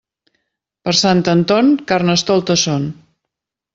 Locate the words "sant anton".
1.01-1.69